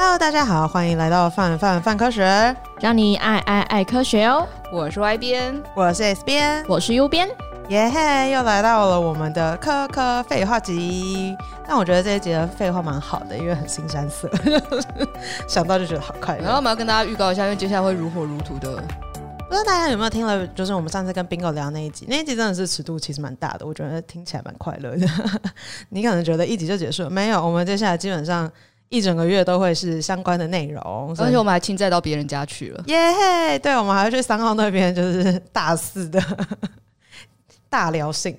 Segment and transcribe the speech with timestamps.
[0.00, 4.46] Hello，大家好，欢迎来到范范范科学，让你爱爱爱科学哦。
[4.72, 7.28] 我是 Y 编，我是 S 编，我是 U 编，
[7.68, 11.36] 耶嘿，又来到了我们的科科废话集。
[11.66, 14.30] 但我觉得这一集的废话蛮好的，因为很新山色，
[15.48, 16.42] 想到就觉得好快乐。
[16.44, 18.80] 然后我们要跟大家预告一下，因为接下来会如火如荼的。
[19.48, 25.08] 不知道大家有没有听了，就是我们上次跟 Bingo 聊那一集，那一集真的是尺度其实蛮大的，我觉得听起来蛮快乐的。
[25.90, 28.48] 你可能觉得一集就结束了，没有，我们接下来基本上
[28.88, 33.58] 一整个月都会是相关的内容，而且我们还侵占到别人家去了，耶嘿！
[33.58, 36.22] 对，我们还要去三号那边，就是大肆的
[37.68, 38.36] 大聊性，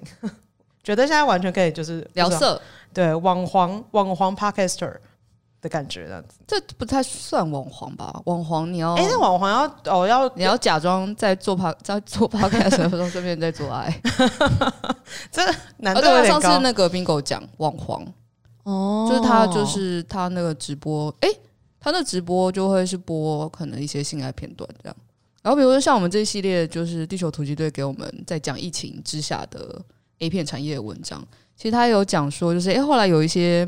[0.83, 2.61] 觉得现在完全可以就是聊色，
[2.93, 4.97] 对，网黄网黄 Podcaster。
[5.61, 8.17] 的感觉这样子，这不太算网黄吧？
[8.23, 13.93] 网黄你要哎，那网黄要哦要你要假装在做 Pod 在做 Podcast 的时候顺便在做爱，
[15.29, 15.43] 这
[15.79, 16.39] 难度有点高。
[16.39, 18.07] 上次那个 Bingo 讲网黄
[18.69, 21.29] 哦，就是他就是他那个直播，哎，
[21.79, 24.95] 他那直播就会是播可能一些性爱片段这样。
[25.41, 29.81] 然后比如说像我们这一系列就是地球突击队给我们在讲疫情之下的
[30.19, 33.67] A 片产业的文章，其实他有讲说就是哎后来有一些。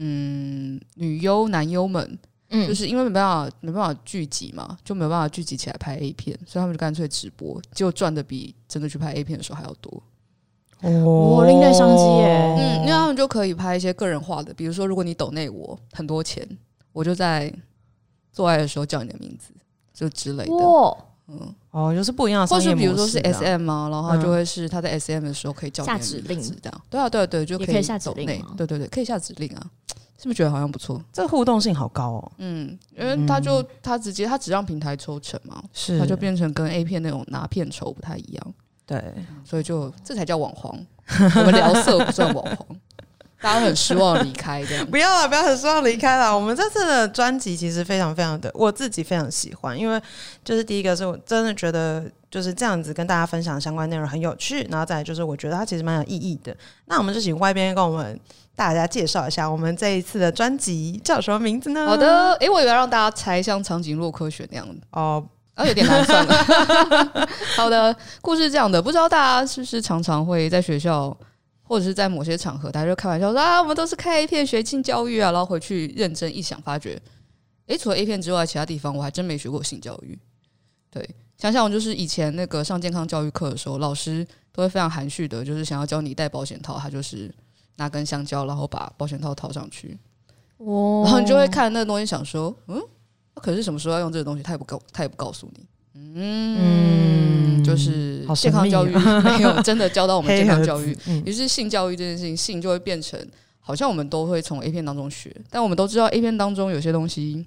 [0.00, 2.16] 嗯，女优男优们，
[2.50, 10.00] 嗯，就是因为没办法没办法聚集嘛，就没有办法聚集起来拍 A 片，所以他们就干脆直播，就赚的比真的去拍 A 片的时候还要多。
[10.82, 12.54] 哦，另类商机耶！
[12.56, 16.46] 嗯，因为他们就可以拍一些个人化的，比如说，如果你抖内我很多钱，
[16.92, 17.52] 我就在
[18.32, 19.52] 做爱的时候叫你的名字，
[19.92, 20.52] 就之类的。
[20.54, 26.80] 哇，嗯，哦，就是不一样的，或是比如说是 SM 啊，然后他就会是他在 SM 的时候可以叫下指令，这样。
[26.88, 28.26] 对啊，对啊对，就可以下指令。
[28.56, 29.70] 对对对，可以下指令啊。
[30.20, 31.00] 是不是觉得好像不错？
[31.12, 32.32] 这个互动性好高哦。
[32.38, 38.54] 嗯，因为他就他直接他只让平台抽成嘛，是他就变成跟 A 片那种拿片酬不太一样。
[38.88, 40.84] 对，所以就这才叫网红。
[41.36, 42.76] 我们聊色不算网红，
[43.40, 44.86] 大家很失望离开这样。
[44.86, 46.34] 不要了，不要很失望离开了。
[46.34, 50.00] 我们这次的专辑其实非常非常的，我自己非常喜欢，因为
[50.42, 56.56] 就是第一个是我真的觉得就是这样子跟大家分享相关内容很有趣，然后再来就是我觉得它其实蛮有意义的。
[56.86, 58.18] 那我们就请外边跟我们。
[58.58, 61.86] 大家介绍一下我们这一次的专辑叫什么名字呢？
[61.86, 66.34] 好的，诶、欸，我以为让大家猜像长颈鹿科学那样哦，然、啊、有点难算了。
[67.56, 71.14] 好的，故事是这样的，不知道大家是不是常常会在学校
[71.62, 76.90] 或者是在某些场合，大家就开玩笑说啊，我们都是看 A 片学性教育啊，然后回去认真一想，发觉，
[77.66, 80.18] 诶、欸，除了 A 片之外，其他地方我还真没学过性教育。
[80.90, 87.34] 对，想想就是以前那个上健康教育课的时候，老师都会非常含蓄的，就是想要教你戴保险套，他就是。
[87.80, 89.96] 拿根香蕉，然后把保险套套上去，
[90.56, 92.82] 哦，然后你就会看那个东西，想说，嗯，那
[93.38, 94.42] 可是什么时候要用这个东西？
[94.42, 98.90] 他也不告，他也不告诉你，嗯，就是健康教育
[99.22, 103.18] 没有真的教到我们健康教育，于是性教育这件事情，性就会变成
[103.60, 107.46] 好像我们都会从 A 片当中学，但我们都知道 A 片当中有些东西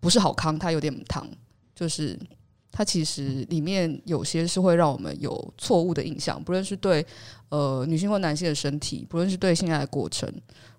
[0.00, 1.28] 不是好康，它有点糖，
[1.74, 2.18] 就是。
[2.70, 7.04] 它其实里面有些是会让我们有错误的印象，不论是对
[7.48, 10.32] 呃女性或男性的身体，不论是对性爱的过程，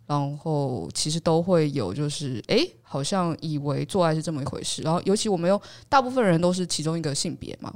[0.09, 4.81] 然后其实都会有，就是哎，好像以为做爱是这么一回事。
[4.81, 7.71] 然后尤其我们又大部分人都是其中一个性别嘛，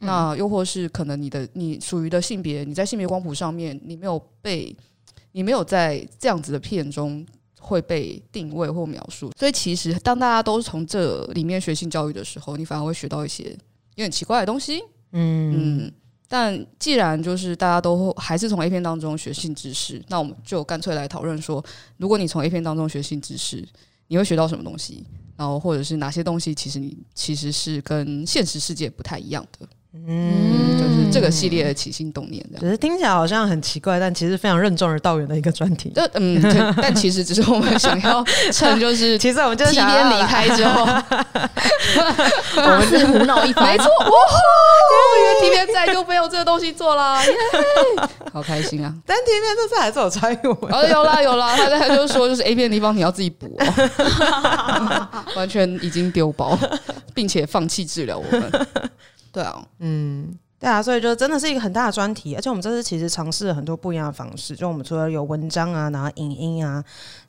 [0.00, 4.74] 嗯、那又或是可能你的你属于的性别，你在性别光谱上面你没有被
[5.30, 7.24] 你没有在这样子的片中
[7.60, 13.44] 会被定位或描述，所以其实当大家都是从这里面学性教育的时候，你反而会学到一些
[13.94, 14.82] 有点奇怪的东西。
[15.12, 15.92] 嗯嗯，
[16.28, 21.64] 但既然就是大家都还是从 A 片当中学性知识，那我们就干脆来讨论说，
[21.96, 23.66] 如果你从 A 片当中学性知识，
[24.08, 25.04] 你会学到什么东西？
[25.36, 29.68] 然后或者是哪些东西其实你其实是跟现实世界不太一样的？
[30.06, 32.60] 嗯，就是这个系列的起心动念，这样。
[32.64, 35.92] 只是听起来好像很奇怪，但其实非常任重而道远的一个专题。
[36.14, 36.40] 嗯，
[36.80, 40.82] 但其实只是我们想要趁就是，其实我们就是想要离开之后，
[42.56, 43.64] 我们是胡闹一番。
[43.66, 44.10] 没错，哇，
[45.18, 47.32] 因为 T 片在就没有这个东西做了，耶，
[48.32, 48.94] 好开心啊！
[49.04, 50.72] 但 T 片这次还是有参与我们。
[50.72, 53.58] 哦，有啦有啦，他他就是说，就是 A 片的地方你要自己补，
[55.34, 56.58] 完全已经丢包，
[57.14, 58.66] 并且放弃治疗我们。
[59.36, 66.82] 对啊，嗯，对啊，所以就真的是一个很大的专题，而且我们这次其实尝试了很多不一样的方式，就我们除了有文章啊，然后影音啊。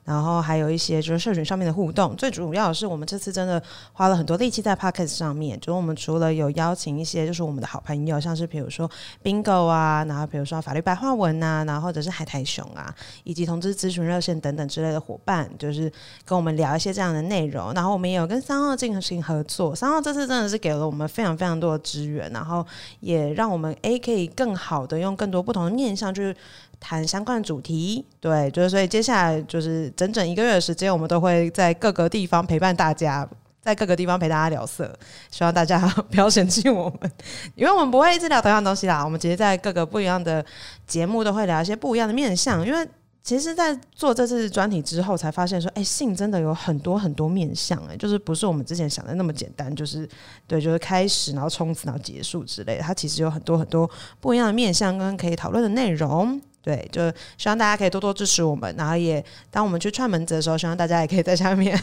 [0.08, 3.62] 然后还有一些就是社群上面的互动，最主要的是我们这次真的
[3.92, 5.60] 花了很多力气在 p o c k e t 上面。
[5.60, 8.90] 就是我们除了有邀请一些就是我们的好朋友，像是比如说
[9.22, 12.94] Bingo 啊，然后比如说法律白话文啊，然后或者是海苔熊啊，
[13.24, 15.92] 以及同志咨询热线等等之类的伙伴，就是
[16.24, 17.74] 跟我们聊一些这样的内容。
[17.74, 22.66] 然后我们也有跟三号进行合作，三号这次真的是给了我们非常非常多的资源，然后
[23.00, 26.34] 也让我们 A 可以更好的用更多不同的面向，就是
[26.80, 28.04] 谈相关主题。
[28.20, 33.28] 对，就是所以接下来就是整整一个月的时间，我们都会在各个地方陪伴大家，
[33.60, 34.92] 在各个地方陪大家聊色。
[35.30, 35.78] 希望大家
[36.10, 37.12] 不要嫌弃我们，
[37.54, 39.04] 因为我们不会一直聊同样东西啦。
[39.04, 40.44] 我们其实，在各个不一样的
[40.86, 42.88] 节目都会聊一些不一样的面向，因为。
[43.20, 50.08] 其实，在做这次专题之后，才发现说，哎，性真的有很多很多面向，哎，就是不是我们之前想的那么简单，就是
[50.46, 52.82] 对，就是开始，然后冲刺，然后结束之类的。
[52.82, 56.40] 它其实有很多很多不一样的面向跟可以讨论的内容。
[56.68, 61.80] 对，就希望大家可以多多支持我们，然后也当我们去串门子的时候，希望大家也可以在下面，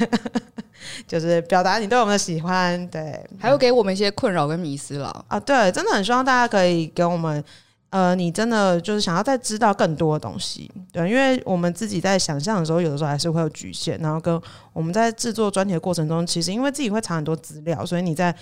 [1.08, 2.88] 就是表达你对我们的喜欢。
[2.90, 5.26] 对，还有给我们一些困扰跟迷思了。
[5.28, 7.44] 啊，对，真的很希望大家可以给我们。
[7.90, 14.40] 呃，你真的就是想要再知道更多的东西，对，因为我们自己在想象的时候，有的时候还是会有局限，然后跟
[14.74, 18.36] 我们在制作专题的过程中，其实因为自己会查很多资料，所以你在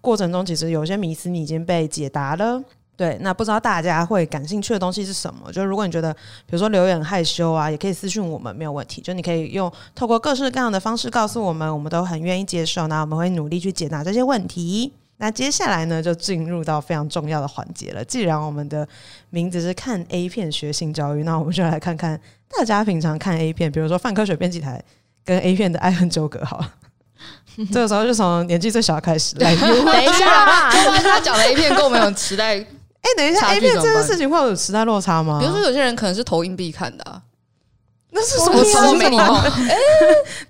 [0.00, 2.62] 过程中其实有些迷思你已经被解答了。
[3.00, 5.50] 对，那不知道大家会感兴趣的东西是什么？
[5.50, 6.12] 就如果你觉得，
[6.44, 9.00] 比如说留言害羞啊，也可以私信我们，没有问题。
[9.00, 14.92] 就你可以用透过各式各样的方式告诉我们，我们都很愿意接受，那我们会努力去解答这些问题。
[15.16, 18.04] 那接下来呢，就进入到非常重要的环节了。
[18.04, 18.86] 既然我们的
[19.30, 22.20] 名字是看 A 片学性教育，那我们就来看看
[22.54, 24.78] 大家平常看 A 片，比如说泛科学编辑台
[25.24, 26.44] 跟 A 片的爱恨纠葛。
[26.44, 26.74] 好了，
[27.72, 29.56] 这个时候就从年纪最小开始来。
[29.56, 30.68] 等一下，
[31.00, 32.62] 他讲的 A 片跟我们有时代，
[33.00, 35.38] 哎，等一下，A 片这件事情会有时代落差吗？
[35.40, 37.22] 比如说，有些人可能是投硬币看的，啊，
[38.10, 38.94] 那是什么时候？
[38.94, 39.34] 没礼貌。
[39.34, 39.76] 哎，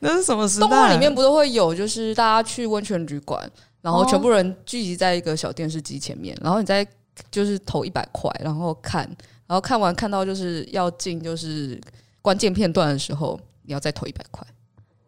[0.00, 0.66] 那是什么时代？
[0.66, 3.50] 动画里面不都会有，就是大家去温泉旅馆。
[3.82, 6.86] 然后全部人聚集在一个小电视机前面，然后你再
[7.30, 9.04] 就是投一百块，然后看，
[9.46, 11.80] 然后看完看到就是要进就是
[12.20, 14.46] 关键片段的时候，你要再投一百块。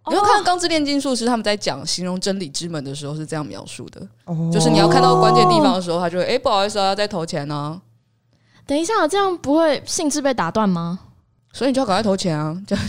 [0.09, 4.01] 你要看《钢之炼金术师》他们在讲形容真理之门的时候是这样描述的，
[4.53, 7.81] 就是你要看到关键地方的时候，他就会哎不好意思啊，要再投钱呢。
[8.67, 10.99] 等一下，这样不会兴致被打断吗？
[11.53, 12.85] 所以你就要赶快投钱啊，这样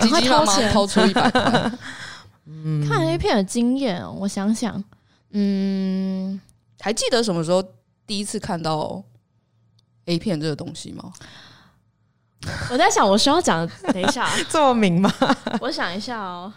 [0.00, 1.72] 急急忙忙掏出一百块。
[2.46, 4.82] 嗯、 看 A 片的经验，我想想，
[5.30, 6.40] 嗯，
[6.80, 7.64] 还记得什么时候
[8.06, 9.02] 第一次看到
[10.04, 11.12] A 片这个东西吗？
[12.70, 15.12] 我在想，我需要讲，等一下， 这么明吗？
[15.60, 16.52] 我想一下哦。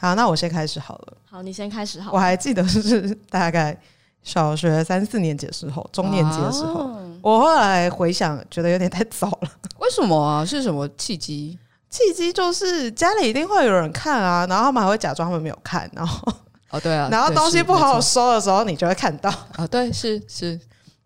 [0.00, 1.16] 好，那我先开始好了。
[1.30, 2.16] 好，你先开始好了。
[2.16, 3.76] 我还记得是大概
[4.22, 6.86] 小学三四年级的时候，中年级的时候。
[6.88, 9.50] 啊、我后来回想，觉得有点太早了。
[9.78, 10.44] 为什么啊？
[10.44, 11.58] 是什么契机？
[11.90, 16.32] 契机就是家里一定会有人看啊，然后他们还会假装他们没有看，然后
[16.70, 20.60] 哦对啊，然后东西不好好收的时候，你就会看到啊，对是是，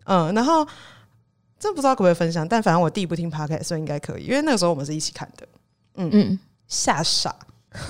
[0.05, 0.67] 嗯，然后
[1.63, 5.47] 这不知道可不可以分享，但反正我弟不听 Podcast，所以应该可以，因为那个时候我们是一起看的，
[5.95, 6.09] 嗯。
[6.11, 7.33] 嗯，吓傻。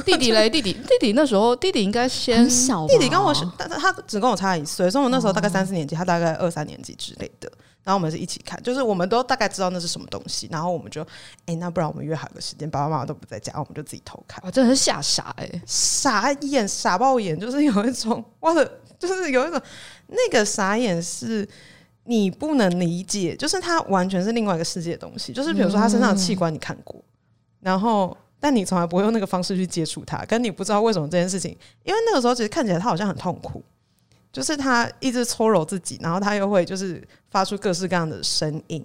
[0.05, 7.51] 弟弟嘞， 弟弟弟弟那时候弟弟应该先小，弟弟跟我，但他只跟我差一岁，所以我那时候大概三四年级，他大概二三年级之类的。
[7.83, 14.41] 然后我们是一起看，就是我们都大概知道那是什么东西，然后我们就，哎、欸，那不然我们约好个时间，爸爸妈妈都不在家，我们就自己偷看。
[14.45, 19.61] 哇，真的是吓傻哎、欸，傻眼，傻爆眼，就是有一种，哇的，就是有一种
[20.07, 21.45] 那个傻眼是
[22.05, 27.03] 你不能理解，就是它完全是另外一个世界的东西，就是比如说他身上的器官你看过，嗯、
[27.61, 33.63] 然后但你从来不会用那个方式去接触它，跟你不知道为什么这件事情，因为那个时候其实看起来他好像很痛苦。
[34.31, 38.83] 就是他一直搓揉自己，然后他又会就是发出各式各样的声音，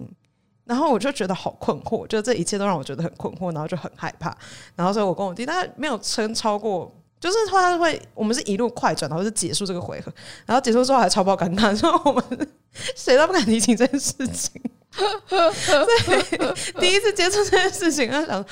[0.63, 4.37] 然后我就觉得好困惑，就这一切都让我觉得很困惑，然后就很害怕，
[4.75, 10.11] 然后所以我跟我弟，他没有撑超过，就是他会，我们是一路快转，然后就结束这个回合，
[10.45, 12.49] 然后结束之后还超爆尴尬，说我们
[12.95, 14.61] 谁都不敢提起这件事情，
[15.27, 18.45] 所以第一次接触这件事情，他想，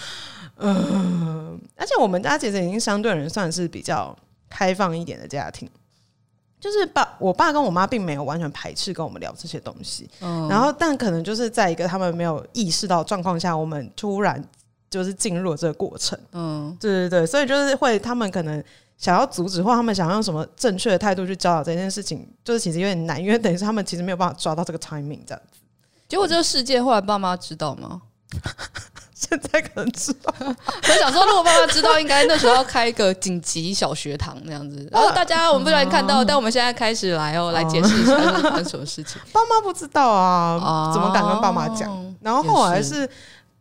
[0.57, 4.15] 嗯，而且我们家其实已经相对人算是比较
[4.49, 5.69] 开放一点的家庭。
[6.59, 14.43] 就是爸，我爸跟我妈并没有完全排斥跟我们聊这些东西，嗯、然后但可能就是在一个他们没有意识到状况下，我们突然
[14.89, 18.63] 就是进入了这个过程，嗯，对对对，所以就是会他们可能
[18.97, 25.59] 想要阻止，或他们想要用什么正确的态度去教导这件事情，就是其实有点难，因为等于是他们其实没有办法抓到这个 timing 这样子。
[26.07, 28.01] 结果这个世界后来爸妈知道吗？
[29.13, 34.87] 现在可能知道，我想说，如果爸妈知道，应该那时候要开一个紧急小学堂那样子。
[34.93, 39.19] 然后大家，我们不小心看到，但我们现在开始来哦，来解释一下发生什么事情。
[39.33, 42.15] 爸妈不知道啊，怎么敢跟爸妈讲？
[42.21, 43.09] 然后后来是，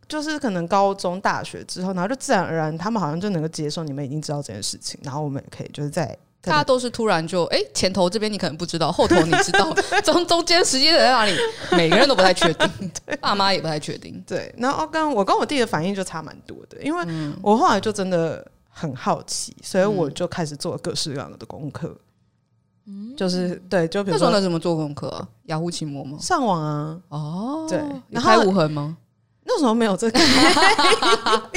[0.07, 6.17] 就是可能高中、大学之后，然后就自然而然，他们好像就能够接受你们已经知道这件事情，然后我们也可以就是在。
[6.39, 11.35] 大家都是突然就哎、欸，前头这边你可能不知道，后头你知道， 中中间时间在哪里，
[11.73, 12.69] 每个人都不太确定，
[13.05, 14.23] 对爸妈也不太确定。
[14.25, 21.93] 对，然后跟我跟我弟的反应就差蛮多的，因为我后来就真的很好奇，所以我就开始做各式各样的功课。
[22.85, 25.27] 嗯就是对，就比如说那时候能怎么做功课啊？
[25.47, 26.17] 雅虎奇摩吗？
[26.21, 28.95] 上网啊，哦，对你开无痕吗？
[29.49, 30.19] 那时候没有这个，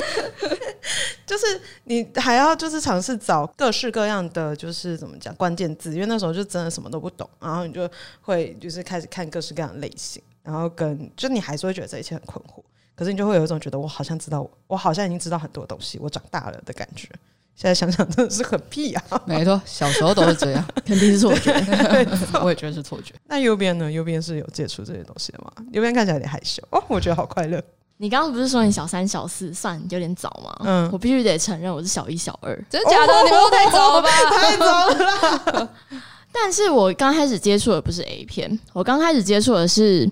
[1.27, 7.89] 就是你还要就是尝试找各式各样的就是怎么讲关键字，因为那时候就真的什么都不懂，然后你就
[8.21, 12.63] 会就是开始看各式各样的类型，然后跟就你还是会觉得这一切很困惑，
[12.95, 17.09] 可是你就会有一种觉得我好像知道我，我好像已经知道很多东西，我长大了的感觉。
[17.57, 19.03] 现在想想真的是很屁啊！
[19.27, 21.53] 没错，小时候都是这样，肯定是错觉。
[22.43, 23.13] 我也觉得是错觉。
[23.27, 23.93] 那右边呢？
[23.93, 25.53] 右边是有接触这些东西的吗？
[25.71, 27.63] 右边看起来有点害羞哦，我觉得好快乐。
[28.03, 30.57] 你刚刚不是说你小三小四算有点早吗？
[30.65, 33.13] 嗯，我必须得承认我是小一小二，真的假的？
[33.13, 34.09] 哦、你们都太早了吧？
[34.41, 35.69] 太早了啦！
[36.33, 40.11] 但是我刚开始接触的不是 A 片，我刚开始接触的是。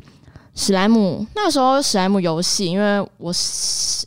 [0.61, 3.33] 史莱姆那时候，史莱姆游戏，因为我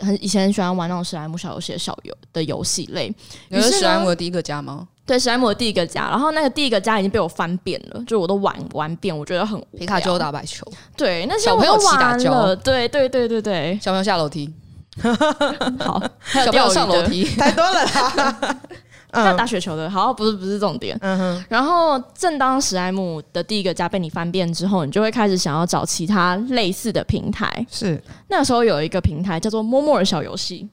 [0.01, 3.09] 很以前很喜欢玩那种史莱姆小游戏的小游的游戏类。
[3.47, 4.85] 你是史莱姆的第一个家吗？
[5.05, 6.09] 对，史莱姆的第一个家。
[6.09, 9.79] 然后那个第一个家已经被我翻遍了，就我都玩玩遍，我觉得很无聊。
[9.79, 10.65] 皮卡丘打白球，
[10.95, 14.53] 对，那些小朋友骑打球，对对对对对，小朋友下楼梯，
[15.79, 16.01] 好，
[16.45, 18.59] 小朋友上楼梯， 太多了啦。
[19.13, 20.97] 在打雪球的，好，不是不是重点。
[21.01, 21.45] 嗯哼。
[21.49, 27.67] 然后，正当史莱姆的第一个家被你翻遍之后，你就会开始想要找其他类似的平台。
[27.69, 28.01] 是。
[28.29, 30.65] 那个时候有一个平台叫做摸摸的小游戏。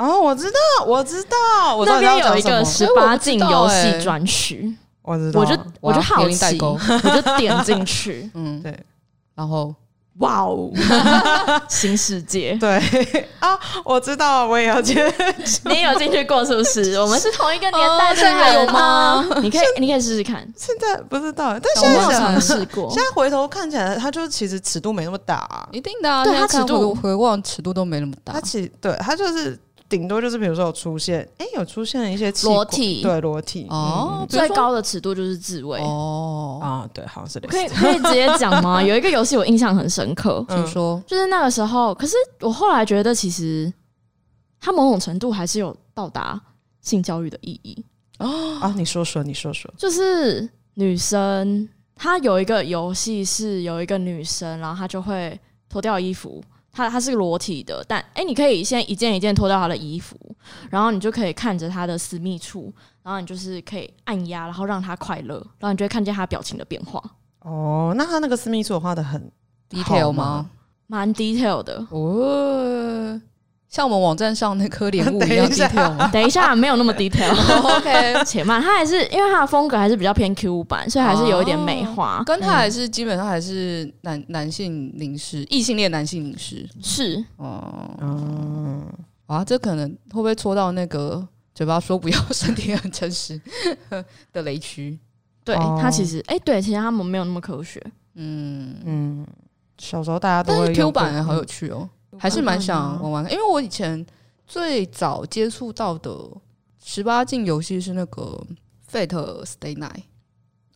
[0.00, 4.74] 哦，我知道，我知道，我知道那边有一个十八禁游戏专区。
[5.02, 5.40] 我知道。
[5.40, 8.30] 我就我就好奇， 我就点进去。
[8.34, 8.78] 嗯，对。
[9.34, 9.74] 然后。
[10.18, 10.70] 哇哦，
[11.66, 12.54] 新世界！
[12.60, 12.76] 对
[13.38, 14.94] 啊，我知道，我也要进。
[15.64, 17.00] 你也有进去过是不是？
[17.00, 19.24] 我们是同一个年代的人吗？
[19.40, 20.46] 你可以，你可以试试看。
[20.54, 22.90] 现在不知道，但现在尝试过。
[22.90, 26.24] 现在回头看起来，它就其实尺度没那么大，一定的。
[26.24, 28.34] 对，它尺度回望尺度都没那么大。
[28.34, 29.58] 它其对它就是。
[29.90, 33.66] 顶多就是比如说有出现，哎、欸，有出现一些裸体，对裸体。
[33.68, 35.80] 哦，嗯、最高的尺度就是自慰。
[35.80, 36.60] 哦。
[36.62, 38.80] 啊，对，好像是可以可以直接讲吗？
[38.82, 43.70] 有一个游戏我印象很深刻，听说就是那个时候，可是我后来觉得其实
[44.60, 46.40] 它某种程度还是有到达
[46.80, 47.84] 性教育的意义。
[48.20, 55.36] 哦啊，你说说，你说说，就是女生她有一个游戏是有一个女生，然后她就会
[55.68, 56.40] 脱掉衣服。
[56.72, 60.16] 它它是个裸体的，但哎、欸，你可以先一件一件脱掉他的衣服，
[60.70, 62.72] 然后你就可以看着他的私密处，
[63.02, 67.02] 然后你就是可以按压，然后让他快乐，然后你就会看见他表情的变化。
[67.40, 69.30] 哦，那他那个私密处画的很
[69.68, 70.50] detail 吗？
[70.86, 73.20] 蛮 detail 的哦。
[73.70, 76.08] 像我们网站上那颗莲雾 一样 detail 吗？
[76.12, 77.30] 等一下，没有那么 detail。
[77.78, 82.18] OK，且慢，它还是因为它的风格还是比较偏 Q 版，所以还是有一点美化。
[82.18, 87.96] 哦、跟它还是基本上还是男男性凝视，异性恋男性凝视是哦。
[88.00, 88.84] 嗯，
[89.26, 91.24] 啊，这可能会不会戳到那个
[91.54, 93.40] 嘴巴说不要，身体很诚实
[94.32, 94.98] 的雷区？
[95.44, 97.80] 对，它其实哎、欸，对，其实他们没有那么科学。
[98.16, 99.26] 嗯嗯，
[99.78, 101.88] 小时候大家都会但是 Q 版好有趣哦。
[102.20, 104.04] 还是蛮想玩玩，因为我以前
[104.46, 106.14] 最早接触到的
[106.84, 108.38] 十八禁游戏是那个
[108.92, 109.90] 《Fate Stay Night》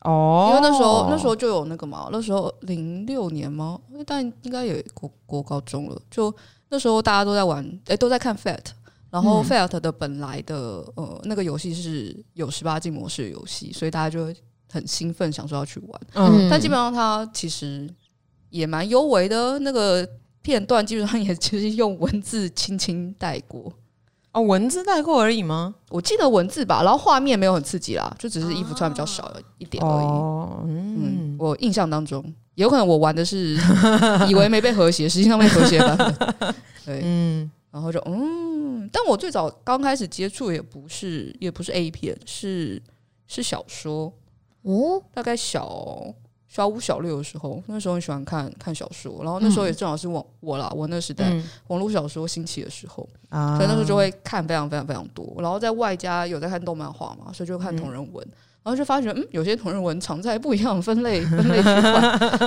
[0.00, 3.78] 哦，因为那时候那时候就有那个嘛，那时候零六年吗？
[4.06, 6.34] 但应该也国国高中了，就
[6.70, 8.56] 那时候大家都在玩，哎、欸，都在看《Fate》，
[9.10, 14.34] 然后《Fate》的本来的呃那个游戏是有十八禁模式的游戏，所以大家就
[14.72, 16.00] 很兴奋，想说要去玩。
[16.14, 17.86] 嗯，但基本上它其实
[18.48, 20.08] 也蛮幽微的那个。
[20.44, 23.72] 片段基本上也就是用文字轻轻带过
[24.32, 25.74] 哦，文字带过而已吗？
[25.88, 30.06] 我记得文字吧，然后画面没有很刺激啦，就只是衣服穿比较少一点而已。
[30.06, 32.22] 哦、嗯，嗯，我印象当中，
[32.56, 33.56] 有可能我玩的是
[34.28, 35.96] 以为没被和谐，实际上被和谐了。
[36.84, 42.82] 对，嗯，然后就嗯，但我最早刚开始接触也不是也不是 A 片，是
[43.26, 44.12] 是小说
[44.62, 46.14] 哦，大概小。
[46.54, 51.34] 小五、小六的时候，那时候很喜欢看看小说，然后那时候也正好是网我啦，我那时代
[51.66, 58.24] 网络小说兴起的时候，所以那时候就会看非常非常非常多，然后在外加有在看动漫画嘛，所以就看同人文，
[58.62, 62.00] 然后就发觉嗯，有些同人文藏在不一样的分类分类区块，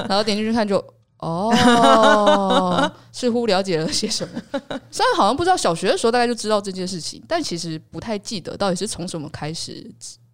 [0.08, 0.82] 然后点进去看就
[1.18, 4.42] 哦，似乎了解了些什么，
[4.90, 9.86] 虽然好像不知道小学的时候大概就知道这件事情，但其实不太记得到底是从什么开始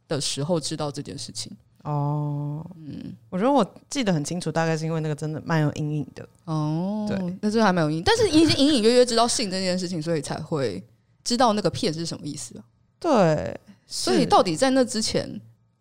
[0.07, 1.51] 的时候知道这件事情。
[1.83, 6.25] 哦，嗯，我觉得我记得很清楚，大概是因为那个真的蛮有阴影的。
[6.45, 10.81] 哦，对，那这还蛮有阴影，但是已经隐隐约约知道性这件事情，所以才会
[11.25, 12.63] 知道那个骗是什么意思啊。
[12.99, 15.29] 对，所以到底在那之前，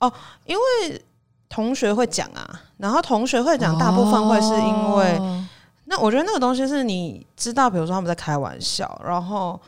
[0.01, 0.13] 哦，
[0.45, 1.03] 因为
[1.49, 5.47] 同学会讲啊，然后同学会讲，大部分会是因为，哦、
[5.85, 9.61] 那我觉得那个东西是你知道，比如说他们在开玩笑，然后，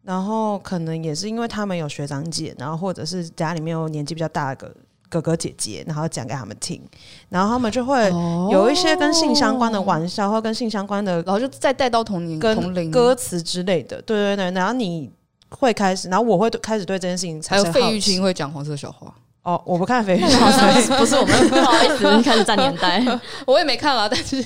[0.00, 4.74] 然后可能也是因为他们有学长姐，然后或者是家里面有年纪比较大的。
[5.08, 6.80] 哥哥姐姐，然后讲给他们听，
[7.28, 8.10] 然后他们就会
[8.50, 14.00] 有一些跟性相关的玩笑，或跟性相关的，然后就再带到童年、跟同龄歌词之类的。
[14.02, 15.10] 对对对，然后你
[15.48, 17.78] 会开始，然后我会开始对这件事情产生好奇。
[17.78, 19.12] 还有费玉清会讲黄色小话。
[19.42, 20.38] 哦，我不看费玉清，
[20.98, 23.00] 不是我们不好意思，开始占年代，
[23.46, 24.42] 我也没看了，但是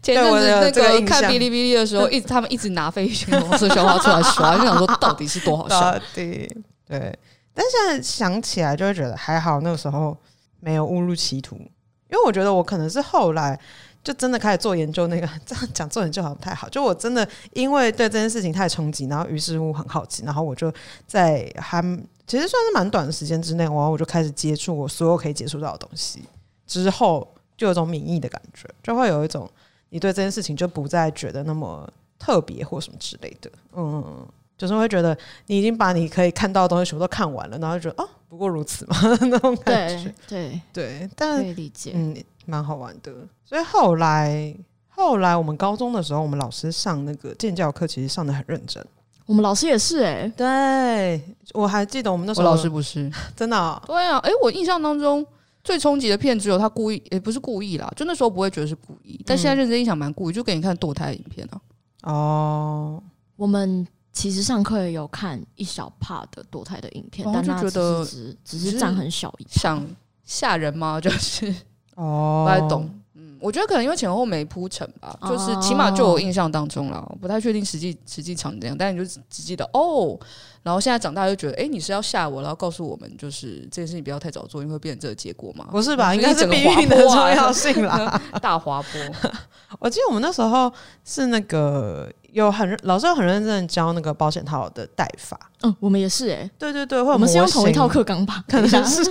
[0.00, 5.78] 前阵子那个看哔哩哔哩的时候，一直他们一直拿费玉清黄色笑话出来刷，就想说到底是多好笑？
[5.78, 6.50] 到底
[6.88, 7.14] 对。
[7.54, 10.16] 但现在想起来就会觉得还好，那个时候
[10.60, 13.58] 没有误入歧途，因为我觉得我可能是后来
[14.02, 15.06] 就真的开始做研究。
[15.06, 20.72] 那个 这样讲做研究好不太好，就我真的因为对这件事情太冲击，然后于是乎很好奇，然后我就
[21.06, 21.82] 在还
[22.26, 26.24] 其实算是蛮短的时间之内，然后我就开始接触我所有可以接触到的东西，
[26.66, 29.50] 之后就有种免疫的感觉，就会有一种
[29.90, 31.86] 你对这件事情就不再觉得那么
[32.18, 34.26] 特别或什么之类的，嗯。
[34.62, 35.16] 就是会觉得
[35.48, 40.14] 你已经把你可以看到的东西全部都看完了，然后就觉得哦，不过如此嘛 那种感觉。
[40.28, 42.16] 对对对，但可以理解，嗯，
[42.46, 43.12] 蛮好玩的。
[43.44, 44.54] 所以后来
[44.88, 48.86] 后来我们高中的时候，我们老师上那个建教课，其实上的很认真。
[49.26, 53.82] 我们老师也是哎、欸，对，我还记得我们那时候老师不是 真的、哦。
[53.84, 55.26] 对啊，哎、欸，我印象当中
[55.64, 61.60] 最冲击的片只有他故意，也不是故意啦，就那时候不会觉得是故意，但现在认真印象蛮故意，就给你看堕胎的影片啊。
[62.04, 63.02] 哦，
[63.34, 63.84] 我们。
[64.12, 69.84] 其实上课也有看一小 part 的堕胎的影片，但就觉得只只是占很小一，想
[70.24, 71.00] 吓人吗？
[71.02, 71.54] 就是
[71.94, 72.88] 哦，不太懂。
[73.14, 80.18] 嗯，我觉得可能因为前后没铺陈吧，就是起码就我印象当中了，不太确定实际实际长怎样，但你就只记得哦。
[80.62, 85.66] 然后现在长大就觉得，哎，你是要吓我，然后告诉我们，就是这件事情不要太早做，因为会变成这个结果嘛？
[85.72, 86.14] 不是吧？
[86.14, 89.30] 应该是避孕的重要性啦， 大滑坡。
[89.80, 90.72] 我记得我们那时候
[91.04, 92.10] 是那个。
[92.32, 99.04] 有很老师有很认真的教那个保险套的戴法，嗯，我们也是哎、欸，对对对，我们是用同一套课纲吧，可能是，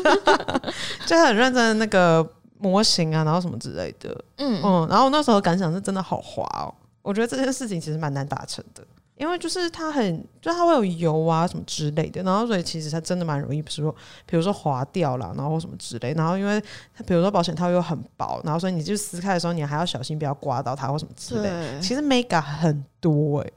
[1.05, 2.27] 就很认真的那个
[2.61, 4.61] 模型啊，然后什么之类的，嗯。
[4.63, 8.83] 嗯，然后那时候感想是真的好滑哦，我觉得这件事情其实蛮难达成的。
[9.17, 16.59] 因为就是它很，就它会有油啊什么之类的，然后所以其实它真的蛮容易，比如说比如说滑掉了，然后什么之类，然后因为
[16.95, 21.49] 它比如说保险套又很薄，然后所以你就撕开的时候，你还要小心不要刮到它或什么之类。
[21.49, 21.79] 对。
[21.79, 23.53] 其实 mega 很多哎、欸，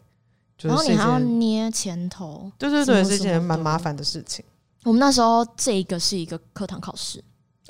[0.58, 4.44] 就是、然后你还要捏前头，对对对，是一件蛮麻烦的事情。
[4.82, 7.24] 我们那时候这一个是一个课堂考试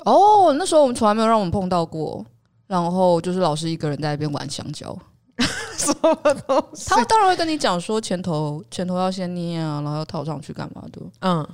[0.05, 2.25] 哦，那时候我们从来没有让我们碰到过，
[2.67, 4.97] 然后就是老师一个人在那边玩香蕉。
[5.75, 6.15] 什么
[6.47, 6.89] 东西？
[6.89, 11.01] 他当然会跟你讲说前头前头要先捏啊，然后要套上去干嘛的。
[11.19, 11.45] 嗯，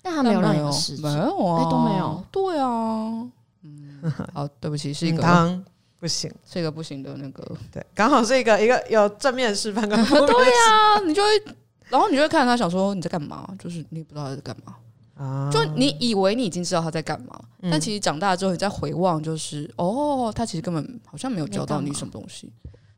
[0.00, 2.24] 但他没有让你试，没有啊，欸、都没有。
[2.32, 3.28] 对啊，
[3.62, 4.00] 嗯，
[4.32, 5.22] 好，对不起，是一个
[6.00, 7.44] 不行，这个不行的那个。
[7.70, 11.28] 对，刚好是一个一个有正面示范跟 对啊，你就会，
[11.90, 14.74] 然后你就会看他想说你在干嘛，就是你不知道他在干嘛
[15.16, 22.52] 啊，就你以为你已经知道他在干嘛，嗯、但其实长大之后你再回望，就是哦，他其实根本好像没有教到你什么东西。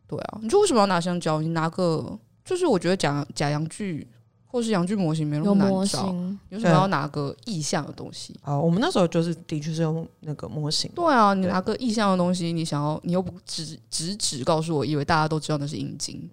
[0.07, 1.41] 对啊，你说为什么要拿香蕉？
[1.41, 4.09] 你拿个，就是我觉得假假阳具
[4.47, 6.07] 或是阳具模型没那么难找，
[6.49, 8.35] 有什么要拿个意象的东西？
[8.43, 10.91] 啊，我们那时候就是的确是用那个模型。
[10.95, 16.29] 对啊，你拿个意象的东西，你想要，你又不直直指告诉我，以为大家都知道那是阴茎。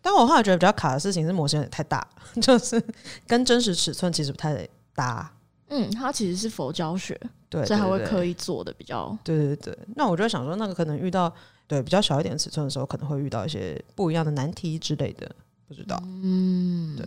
[0.00, 2.04] 但我后来觉得比较卡的事情是模型有点太大，
[2.40, 2.82] 就是
[3.26, 5.32] 跟真实尺寸其实不太搭。
[5.68, 9.16] 嗯，它其实是佛教学，对，所以还会刻意做的比较。
[9.24, 11.32] 对对对，那我就想说，那个可能遇到。
[11.68, 15.34] 对，比较小一点尺寸的时候，可能会遇到一些不一样的难题之类的，
[15.66, 15.98] 不知道。
[16.04, 17.06] 嗯，对，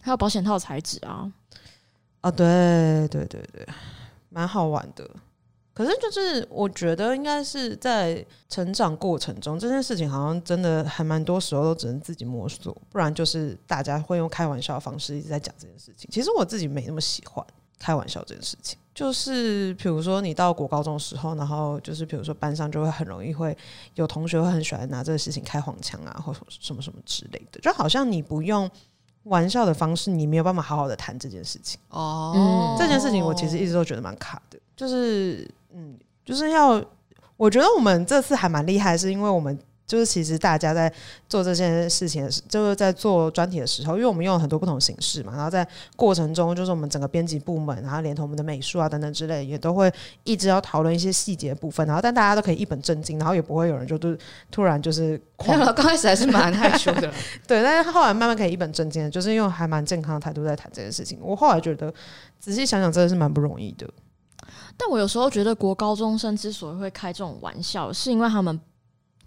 [0.00, 1.28] 还有保险套材质啊，
[2.20, 3.66] 啊，对对对对，
[4.28, 5.10] 蛮好玩的。
[5.76, 16.08] 可是就是我觉得应该是在成长过程中，这件事情好像真的还蛮多时候都只能自己摸索，不然就是大家会用开玩笑的方式一直在讲这件事情。
[16.10, 17.44] 其实我自己没那么喜欢
[17.78, 18.78] 开玩笑这件事情。
[18.94, 23.54] 就是比如说你到国高中的时候，然后就是比如说班上就会很容易会
[23.96, 28.70] 有同学会很喜欢拿这个事情开黄腔啊，或什么什么之类的，就好像你不用
[29.24, 31.78] 玩笑的方式，你没有办法好好的谈这件事情。
[31.90, 36.84] 哦，这件事情我其实一直都觉得蛮卡的，就是嗯，就是要
[37.36, 39.56] 我觉得我们这次还蛮厉害，是因为我们。
[39.86, 40.92] 就是其实大家在
[41.28, 49.88] 做这件事情的时，就是在做专题的时候，因为我们用了很多不同形式嘛，然后在过程中，就是我们整个编辑部门，然后连同我们的美术啊等等之类，也都会
[50.24, 54.18] 一直要讨论一些细节部分，然后但大家都可以一本正经，然后也不会有人就是
[54.50, 57.02] 突然就是狂，刚开始还是蛮害羞的，
[57.46, 61.16] 对，但是后来慢慢可以一本正经的，就是用还蛮健康的态度在谈这件事情。
[61.22, 61.94] 我后来觉得
[62.40, 63.88] 仔细想想，真的是蛮不容易的。
[64.76, 68.60] 但我有时候觉得国高中生之所以会开这种玩笑，是因为他们。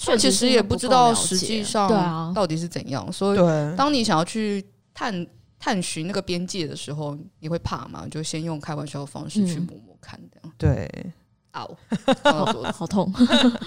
[0.02, 3.38] 确其实也不知道实际上到底是怎样，所以
[3.76, 5.28] 当你想要去探
[5.60, 8.08] 探寻那个边界的时候，你会怕吗？
[8.10, 10.54] 就先用开玩笑的方式去摸摸看，这样。
[10.58, 10.90] 对，
[11.52, 11.70] 嗷，
[12.72, 13.14] 好痛。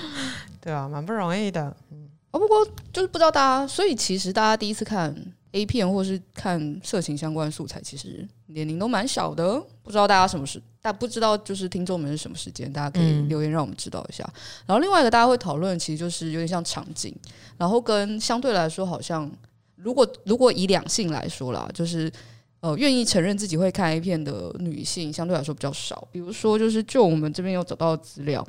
[0.58, 1.76] 对啊，蛮不容易的。
[1.90, 5.14] 嗯，哦，不过就是不知道大家，所以其实大家第一次看
[5.52, 9.62] A 片或是看色情相关素材，其实年龄都蛮小的。
[9.82, 14.24] 不知道大家什么时，但不知道就是听众们是什么时间，大家可以留言让我们知道一下。
[14.24, 17.14] 嗯、然后另外一个大家会讨论，其实就是有点像场景，
[17.58, 19.30] 然后跟相对来说，好像
[19.76, 22.10] 如果如果以两性来说啦，就是
[22.60, 26.08] 呃愿意承认自己会看 A 片的女性，相对来说比较少。
[26.10, 28.46] 比如说，就是就我们这边有找到资料，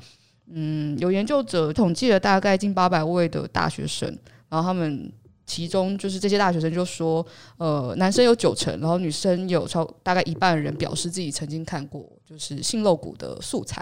[0.49, 4.07] 嗯，有研究者统计了大概近八百位的大学生，
[4.47, 5.11] 然后他们。
[5.45, 7.25] 其中就是这些大学生就说，
[7.57, 13.81] 呃，男生有九成，然后女生有超大概一半人表示自己曾经看过，就是性露骨的素材，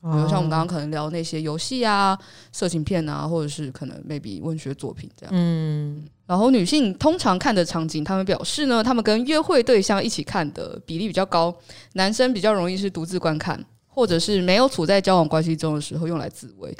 [0.00, 2.18] 比如像我们刚刚可能聊那些游戏啊、
[2.52, 5.32] 色情片啊，或者是可能 maybe 文学作品这样。
[5.34, 11.54] 嗯，然后女性通常看的场景，他们表示呢，他们跟约会对象一起看的比例比较高，
[11.92, 16.74] 男生比较容易是独自观看，或者是没有处在交往关系中的时候用来自慰。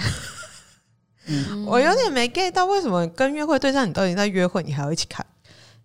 [1.26, 5.24] 嗯，我有点没 get 到，为什么跟约会对象，你都已经在约会，你还要一起看？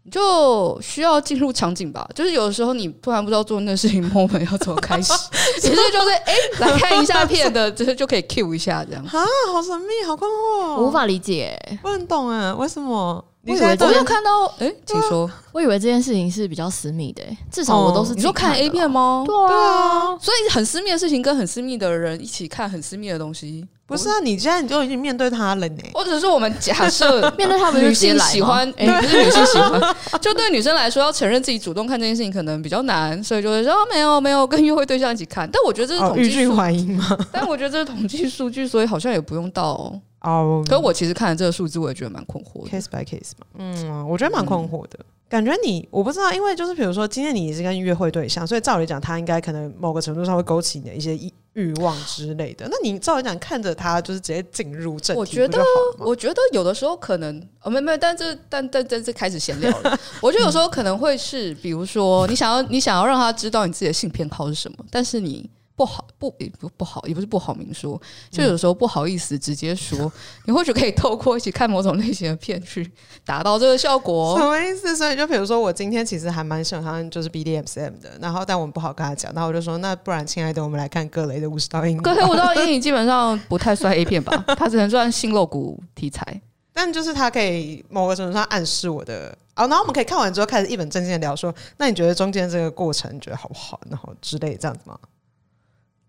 [0.03, 2.09] 你就需要进入场景吧。
[2.15, 5.13] 就是有的时候你突然不知道做那事情， moment 要怎么开始，
[5.61, 9.03] 其实就是哎、欸，来看一下片的，就是就可以 cue 一下这样。
[9.05, 13.23] 啊，好神秘，好困惑，我无法理解，不能懂哎，为什么？
[13.47, 19.23] 我以为我有看到，哎、欸，请说，我以为这件事情是比较私密的，至少我都是、哦、你说看 A 片吗？
[19.25, 23.65] 对啊，所以很私密的事情跟很私密的人一起看很私密的东西。
[23.89, 25.83] 不是啊，你现在你就已经面对他了呢。
[25.93, 35.49] 或者是我们假设 面对他们，女性喜欢，哎、欸，不是女性喜欢， 就对女生来说，要承认自己主动看这件事情可能比较难，所以就会说、哦、没有没有跟约会对象一起看。
[35.51, 36.99] 但我觉得这是统计数据，
[37.33, 40.01] 但我觉得这是统计数据，所以好像也不用到哦。
[40.21, 43.47] 哦，可是我其实看了这个数字，我也觉得蛮困惑的，case by case 嘛。
[43.57, 44.99] 嗯，我觉得蛮困惑的。
[44.99, 52.67] 嗯感觉你我不知道，因为就是比如说今天你也是跟约会对象，所以照理讲他应该可能某个程度上会勾起你的一些欲欲望之类的。
[52.67, 55.63] 那你照理讲看着他就是直接进入正题，我觉得
[55.99, 59.99] 我觉得有的时候可能哦没没，但这但但但这开始闲聊了。
[60.19, 65.47] 我觉得有时候可能会是，比如说你想要你想要让他知道你自己的性偏好是什么，但是你。
[65.79, 67.97] 不好不也不不好，也不是不好明说，
[68.29, 69.97] 就有时候不好意思直接说。
[69.97, 70.11] 嗯、
[70.47, 72.91] 你或许可以透过一起看某种类型的片去
[73.23, 74.37] 达到这个效果。
[74.37, 74.93] 什么意思？
[74.97, 82.01] 所以就比如说，我今天其实还蛮喜欢就是 BDSM 的，然后但我们不好跟他讲，然后我就说，那不然亲爱的，我们来看各类的五十道阴影。
[82.01, 86.41] 格雷五十道阴影基本上不太算 A 片吧， 它只能算性露骨题材。
[86.73, 93.79] 但就是它可以某个程度上暗示我的哦，然后我们可以看完之后开始一本正经的聊说，那你觉得中间这个过程你觉得好不好？
[93.89, 94.97] 然后之类这样子吗？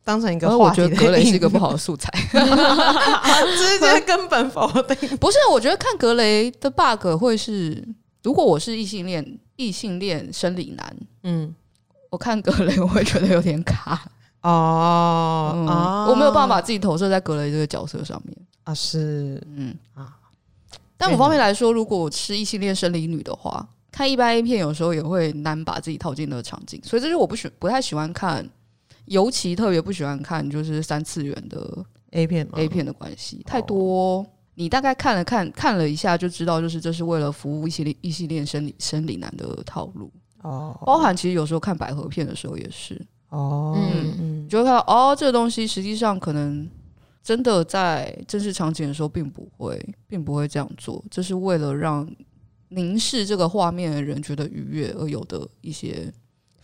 [0.05, 4.97] 当成一个话题，我觉得格雷是一个不好的素材， 直接根本否定。
[5.19, 7.87] 不是，我觉得看格雷的 bug 会是，
[8.23, 11.55] 如果我是异性恋，异性恋生理男，嗯，
[12.09, 14.03] 我看格雷我会觉得有点卡。
[14.43, 18.35] 哦，嗯哦，我没有办法把自己投射在格雷这个角色上面。
[18.65, 19.75] 啊，是，嗯。
[19.95, 20.17] 啊。
[20.97, 28.49] 但某方面来说，如果我是异性恋生理女的话，看一般 A 片有时候也会难把自己套进那个场景，所以这是我不喜不太喜欢看。
[29.11, 40.13] 尤其特别不喜欢看就是三次元的 A 片，A 片的关系太多，你大概看了看看了一下就知道，就是这是为了服务一系列一系列生理生理男的套路。
[40.43, 40.81] 哦。
[40.87, 43.05] 包含其实有时候看百合片的时候也是。
[43.31, 44.15] 哦，嗯。
[44.21, 46.71] 嗯，就会看到哦，这个东西实际上可能
[47.21, 52.09] 真的在正式场景的时候并不会，并不会这样做，这是为了让
[52.69, 56.13] 凝视这个画面的人觉得愉悦而有的一些。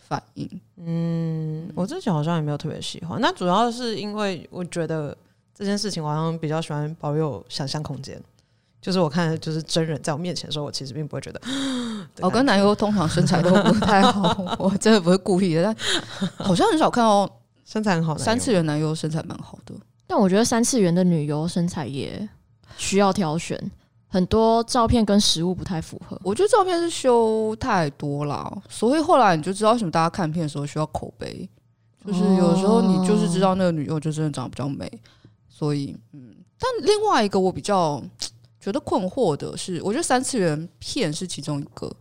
[0.07, 5.15] 反应，嗯，我自己好像也没有特别喜欢，那主要是因为我觉得
[5.53, 8.21] 这件事情，我好像比较喜欢保有想象空间。
[8.79, 11.41] 就是我看，就是真人在我面前的时候，我其实并不会觉得。
[12.21, 15.75] 我跟男优通常身材都不太好， 我真的不是故意的，但
[16.37, 17.29] 好像很少看到
[17.65, 19.73] 身材很好的三次元男优身材蛮好的。
[20.05, 22.29] 但我觉得三次元的女优身材也
[22.77, 23.59] 需要挑选。
[24.17, 31.47] 很多照片跟实物不太符合，我觉得照片是修太多了，所以后来你就知道为什么大家看片的时候需要口碑，
[32.03, 34.91] 就是有时候你就是知道那个女优就真的长得比较美，
[35.47, 38.03] 所以嗯，但另外一个我比较
[38.59, 41.95] 觉得困惑的是，我觉得三次元片是其中一个，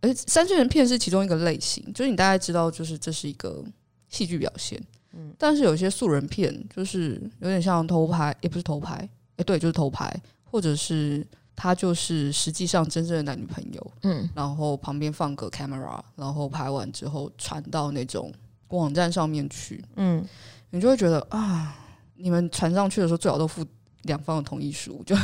[0.00, 3.62] 而三次元片是其中一个类型，就是你大概知道就是这是一个
[4.08, 10.10] 戏剧表现，嗯，但是有些素人片就是有点像偷拍，也不是偷拍，哎，对，就是偷拍。
[10.50, 18.32] 或者是他就是实际上真正的男女朋友，嗯，然后旁边放个 camera，然后拍完之后传到那种
[18.68, 20.24] 网站上面去，嗯，
[20.70, 21.76] 你就会觉得啊，
[22.14, 23.64] 你们传上去的时候最好都附
[24.02, 25.16] 两方的同意书，就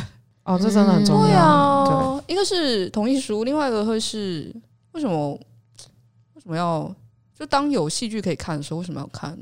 [0.43, 4.53] 哦，这真的很重要，嗯、对啊，对，一个是同意书，另外一个会是
[4.91, 5.31] 为什么
[6.33, 6.93] 为什么要
[7.33, 9.37] 就当有戏剧可以看的时候，为什么要看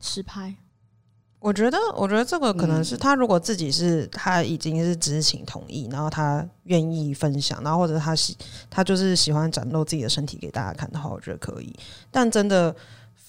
[0.00, 0.54] 实拍。
[1.44, 8.34] 我觉得，我觉得这个可能是他如果自己是他已经是知情同意，然后他愿意分享，然后或者他喜
[8.70, 11.70] 他就是喜欢展露自己的身体给大家看的话，我觉得可以。
[12.10, 12.74] 但真的，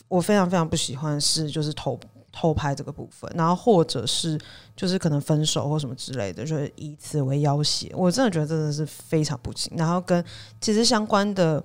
[0.07, 1.99] 我非常非常不喜欢是就是偷
[2.31, 4.39] 偷拍这个部分，然后或者是
[4.77, 7.91] 就是可能分手或什么之类的，就是以此为要挟。
[7.93, 9.73] 我真的觉得真的是非常不行。
[9.75, 10.23] 然后跟
[10.61, 11.61] 其实相关的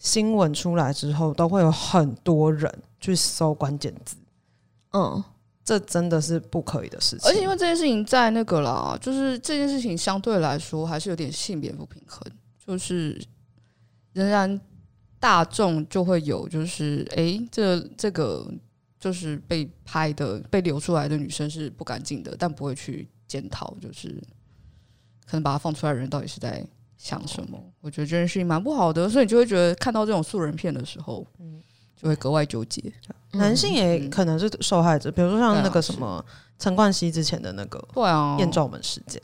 [0.00, 4.16] 新闻出来之后，都会有很多人去搜关键字，
[4.94, 5.22] 嗯。
[5.64, 12.20] 这真的是不可以的事情，而且因为这件事情在那个啦，就是这件事情相对来说还是有点性别不平衡，
[12.66, 13.20] 就是
[14.12, 14.60] 仍然
[15.20, 18.52] 大众就会有，就是哎，这这个
[18.98, 24.08] 就是被拍的、被流出来的女生是不干净的，但不会去检讨，就是
[25.24, 27.72] 可能把它放出来的人到底是在想什么？
[27.80, 31.26] 我觉得这件事情蛮不好的，所以你就会觉得看到这种素人片的时候，
[32.02, 32.92] 就会格外纠结，
[33.32, 36.24] 男性也可能是受害者，比如说像那个什么
[36.58, 38.36] 陈冠希之前的那个对啊。
[38.40, 39.22] 艳照门事件。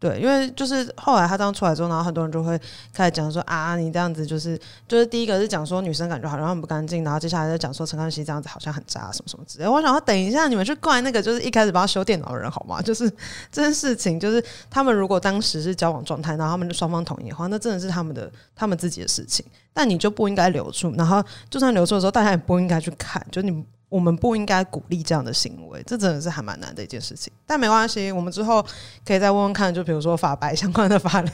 [0.00, 2.58] 对，因为就是后来他这样出来之后，然后很多人就会
[2.90, 4.58] 开始讲说啊，你这样子就是
[4.88, 9.68] 就是第一个是讲说女生感觉好像很不干净，然后接下来再讲说陈冠希这样子好像很渣什么什么之类。
[9.68, 12.80] 我想要等一下你们去怪那个就是一开始帮他修电脑的人好吗？
[12.80, 13.10] 就是
[13.52, 23.62] 这件事情，就是他们如果当时是交往状态，然后他们就双方同意的话，那真的是他们的他们自己的事情，但你就不应该流出，然后就算流出的时候，大家也不应该去看，就你。
[23.90, 27.30] 我们不应该鼓励这样的行为，这真的是还蛮难的一件事情。
[27.44, 28.64] 但没关系，我们之后
[29.04, 31.30] 可以再问问看，就比如说法白相关的法律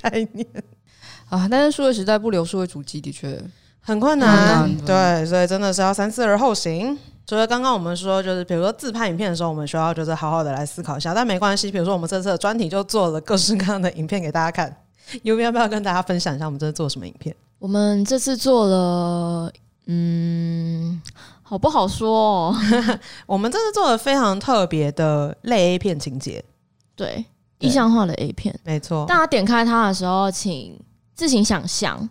[0.00, 0.46] 概念
[1.28, 1.46] 啊。
[1.50, 3.38] 但是数位时代不留数位主机的确
[3.80, 6.96] 很困难，嗯、对，所以真的是要三思而后行。
[7.26, 11.12] 除了刚刚我们说，就是比如说自拍影片的时候，我们需要就是好好的来思考一下。
[11.12, 14.76] 但没关系，比如说我们这次的专题就做了各式各样的影片给大家看，
[15.22, 17.34] 有没有要不要跟大家分享一下我们这次做什么影片？
[17.58, 19.52] 我们这次做了，
[19.86, 21.00] 嗯。
[21.50, 22.56] 好不好说哦？
[23.26, 26.44] 我们这次做了非常特别的类 A 片情节，
[26.94, 27.24] 对，
[27.58, 29.04] 意象化的 A 片，没错。
[29.04, 30.78] 大家点开它的时候，请
[31.12, 32.08] 自行想象。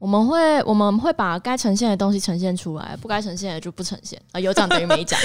[0.00, 4.40] 我们会我们会把该呈现的东西呈现出来，不该呈现的就不呈现啊。
[4.40, 5.16] 有讲等于没讲，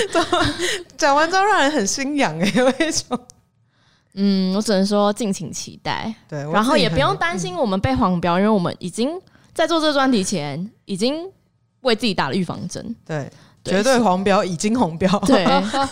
[0.95, 3.19] 讲完之后让人很心痒哎，为什么？
[4.13, 6.13] 嗯，我只能说敬请期待。
[6.30, 9.19] 对，然后也不用担心我们被黄标，因为我们已经
[9.56, 11.28] 在做这个专题前已经
[11.82, 12.95] 为自己打了预防针。
[13.04, 13.28] 对。
[13.65, 15.10] 绝对黄标，已经红标。
[15.25, 15.43] 对，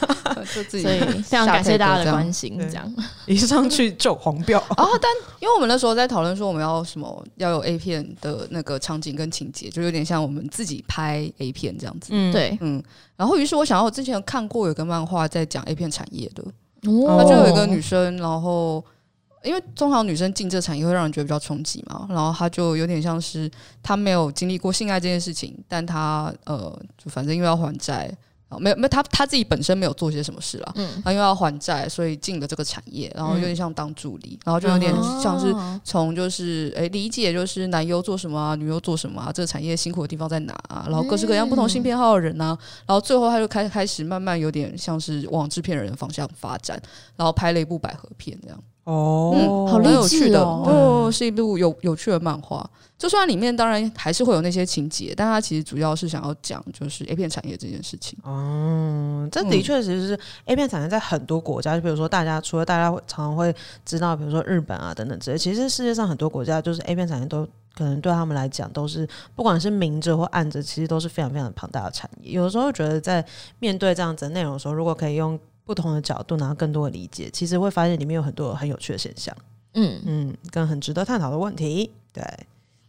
[0.46, 2.58] 所以非常感谢大家的关心。
[2.60, 4.60] 这样 一上去就黄标。
[4.78, 12.10] 哦，但因为我们那时候在讨论说，我们要什么要有 A 片的那个场景跟情节，就有点像我们自己拍 A 片这样子。
[12.12, 12.82] 嗯，对，嗯。
[13.16, 16.44] 然后于是我想到，我之前看过有个漫画在讲 A 片产业的，
[16.82, 18.84] 那就有一个女生，然后。
[19.44, 23.50] 因为通常女生进这产业会让人觉得比较冲击嘛，然后她就有点像是
[23.82, 28.10] 她没有经历过性爱这件事情，但她呃，就反正因为要还债，
[28.60, 35.54] 没有没有她她自己本身没有做些什么事了，嗯，她因为要还债，所以进了这个产业，然后有点像当助理，然后就有点像是
[35.84, 46.82] 从就是诶、欸、理解就是男优做什么啊，女优做什么啊，这个产业辛苦的地方在哪啊，然后各式各样不同性偏好的人啊，然后最后她就开开始慢慢有点像是往制片人的方向发展，
[47.16, 48.58] 然后拍了一部百合片这样。
[48.86, 52.70] 哦、嗯，好有趣的哦，是一部有有趣的漫画。
[52.98, 58.18] 就算里面当然还是会有那些情节，但它其实主要是想要讲就是 A 片产业这件事情。
[58.24, 63.54] 哦，这的确其实是 A 片产业在很多国家，就比如说大家除了大家常常会
[63.86, 72.32] 知道，比如说日本啊等等之类，其实世界上很多国家就是 A 片产业都可能对他们来讲都是不管是明着或暗着，其实都是非常非常庞大的产业。
[72.32, 73.26] 有的时候觉得在
[73.60, 75.40] 面对这样子的内容的时候，如果可以用。
[75.66, 79.36] 不同的角度，然后更多的理解，其实会发现里面有很多很有趣的现象，
[79.74, 81.92] 嗯嗯，跟很值得探讨的问题。
[82.12, 82.24] 对，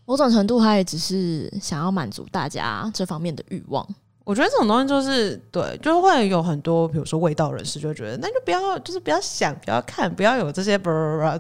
[0.05, 3.87] 某种程度，他也只是想要满足大家这方面的欲望。
[4.25, 10.79] 我觉得这种东西就是对，就会有很多，比如说味道人士就觉得，那就不要，就是不要想，不要看，不要有这些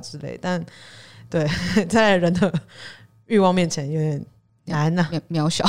[0.02, 0.38] 之类。
[0.40, 0.62] 但
[1.30, 1.48] 对，
[1.88, 2.52] 在人的
[3.26, 4.24] 欲望面前有点
[4.66, 5.64] 难呐，渺小。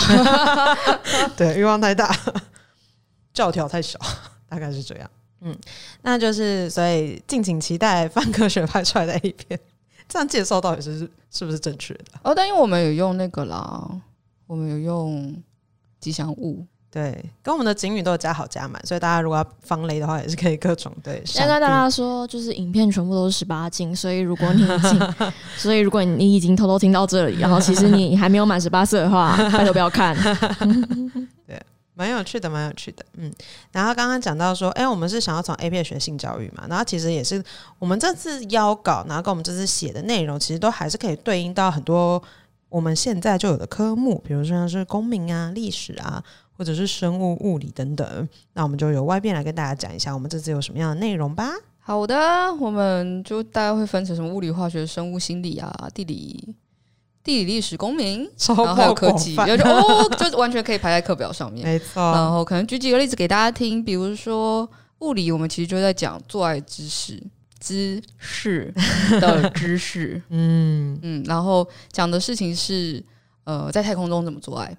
[1.38, 2.14] 对，欲望太大，
[3.34, 3.98] 教条太小，
[4.50, 5.10] 大概是这样。
[5.42, 5.56] 嗯，
[6.02, 9.60] 那就是所以敬请期待范科学拍出来的 A 片，
[10.08, 12.06] 这样介绍到底是是不是正确的？
[12.24, 13.88] 哦，但因为我们有用那个啦，
[14.48, 15.36] 我们有用
[16.00, 21.22] 吉祥物，对，跟我们的警语都有加好加满，所以大家如果要防雷的话，也是可以各种对。
[21.26, 25.14] 现在大家说，就是影片全部都是十八禁，所以如果你已经，
[25.58, 30.16] 所以如果你已经偷偷听到这里，然后其实你还没有满十八岁的话，拜托不要看。
[31.96, 33.34] 蛮有趣的，蛮有趣的，嗯。
[33.72, 36.66] 然后刚刚讲到说，哎、我们是想要从 A 片学性教育嘛？
[36.70, 37.44] 然后其实也是
[37.80, 42.22] 我们这次邀稿，然后跟我们这次写的内容，其实都还是可以对应到很多
[42.70, 46.22] 我们现在就有的科目，比如说像是公民啊、历史啊，
[46.58, 48.30] 或者是生物、物理等等。
[48.54, 51.50] 那我们就由外边来跟大家讲一下，我们这次有什么样的内容吧。
[51.80, 56.56] 好的，我们就大概会分成什么物理、化学、生物、心理啊、地理、
[57.26, 61.66] 地理、历史、公民，然后还有科技，就哦， 就完全可以排在课表上面。
[61.66, 62.00] 没错。
[62.14, 67.20] 然后可能举几个例子给大家听，比如说物理，我们其实就在讲做爱知识、
[67.60, 68.72] 知识
[69.20, 70.22] 的知识。
[70.30, 73.04] 嗯嗯，然后讲的事情是
[73.44, 74.78] 呃，在太空中怎么做爱。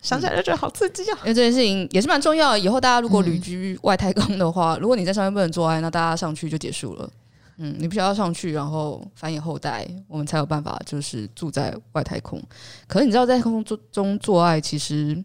[0.00, 1.18] 想起来就觉得好刺激啊！
[1.24, 2.58] 因为这件事情也是蛮重要的。
[2.58, 7.10] 以后大家如果旅居外太空的话，嗯、如果你在上面不能做爱，那大家上去就结束了。
[7.60, 12.40] 嗯，你必须要上去，然后繁衍后代，我们才有办法就是住在外太空。
[12.86, 15.22] 可是你知道，在太空中做爱，其实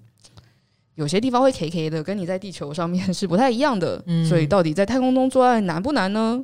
[0.96, 4.02] 有些地方会 K K 的，跟你在地球上面 是不太一样的。
[4.08, 6.44] 嗯、所以到底在太空中做爱难不难呢？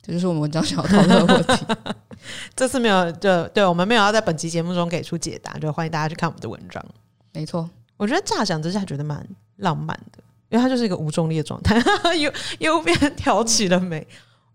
[0.00, 1.66] 这就是我们文章想要讨论的问题。
[2.56, 6.82] 这次没有，就对我们没有要在本期节目中给出解答，就欢迎大家去看我们的文章。
[7.32, 11.76] 没错，我觉得乍想之下觉得蛮浪漫的，因为它就是一个无重力的状态，
[12.16, 14.06] 右右边挑起了美。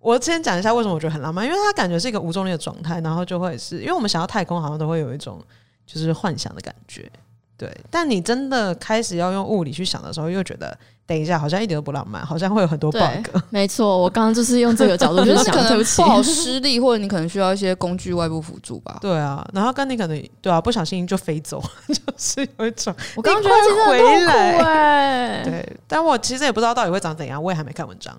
[0.08, 5.44] 我先讲一下为什么我觉得很浪漫，因为它感觉是一个无重力的状态，然后就会是因为我们想到太空，好像都会有一种
[5.86, 7.12] 就是幻想的感觉。
[7.58, 13.28] 对，但你真的开始要用物理去想的时候，又觉得等一下好像一点都不浪漫，好像会有很多 bug。
[13.50, 18.98] 没错，我刚刚就是用这个角度去想， 对不起，不好施力，或者你可能需要一些工具外部辅助吧。
[19.02, 28.16] 对啊，然后跟你可能对啊，不小心就飞走， 就是有一种我刚刚觉得回来，对，但我其实也不知道到底会长怎样，我也还没看文章。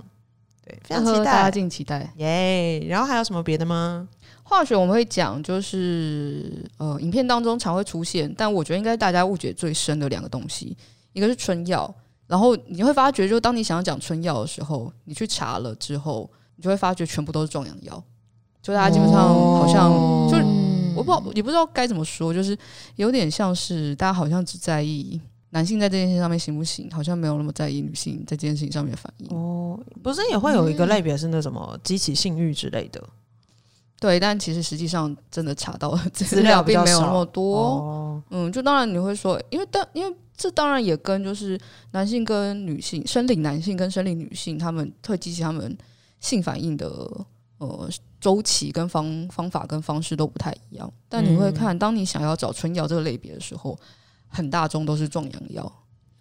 [0.69, 2.81] 对，非常期待，大家敬期待耶。
[2.83, 4.07] Yeah, 然后还有什么别的吗？
[4.43, 10.77] 化学我们会讲，就是呃，影片当中常会出现，但我觉得应该大家误解最深的两个东西，
[11.13, 11.93] 一个是春药，
[12.27, 18.03] 然后你会发觉，就当你想要讲春药的时候，你去查了之后，你就会发觉全部都是壮阳药，
[18.63, 20.37] 就大家基本上好像、哦、就
[20.95, 22.57] 我不知道，也不知道该怎么说，就是
[22.97, 29.37] 有点像是大家好像只在意男性在这件事情上面行不行，好像没有那么在意女性在这件事情上面的反应。
[29.37, 33.03] 哦，不是也会有一个类别是那什么激起性欲之类的。
[34.01, 37.57] 对，但其实实际上真的查到的资料并没有那么多。
[37.57, 41.59] 哦、嗯，就当然你会说，因为当因为这当然也跟就是
[41.91, 45.77] 男性跟女性生理男性跟生理女性他们会激起他们
[46.21, 46.87] 性反应的
[47.59, 50.89] 呃周期跟方方法跟方式都不太一样。
[51.09, 53.77] 但你会看，当你想要找春药这个类别的时候，
[54.29, 55.73] 很大宗都是壮阳药。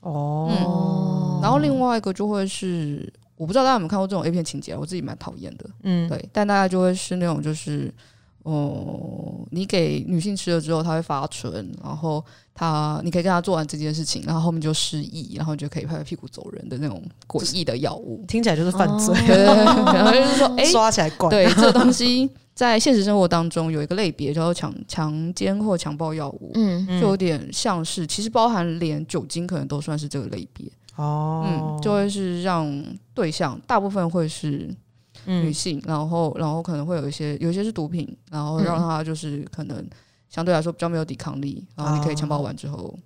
[0.02, 3.12] 哦、嗯，然后另外一个就会是。
[3.36, 5.70] 我不知道大家有没有看过这种 A 片情节，我自己蛮讨厌的。
[5.84, 7.94] 嗯，对，但大家就会是那种，就是
[8.42, 19.14] 哦，你给女性吃了之后，她会发春，然后她你可以跟她做完这件事情，然后后面就失忆，然后你就可以拍拍屁股走人的那种诡异的药物，听起来就是犯罪。
[19.28, 21.30] 对，然后就是说，哎， 抓起来管。
[21.30, 30.68] 对，这个东西在现实生活当中有一个类别叫做强强奸或强暴药物，嗯，就有点像是，其实包含连酒精可能都算是这个类别。
[30.96, 34.76] 哦，嗯，就会是让对象大部分会是
[35.26, 39.88] 女性，嗯、然后然后可能会有一些有一些是毒品，然后让他就是可能
[40.28, 42.98] 相对来说比较没有抵抗力，嗯、然后你可以强暴完之后，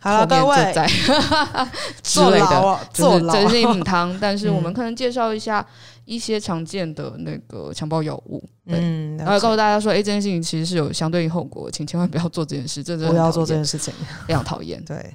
[0.00, 0.56] 好了，各位
[2.02, 5.66] 之类的，就是这是一 母汤，但是我们可能介绍一下
[6.10, 13.94] 一些常见的那个强暴药物，嗯，然后告诉大家说，哎，这件事情其实是有相对应后果，请千万不要做这件事，真的不要做这件事情，
[14.26, 15.14] 非常讨厌，对。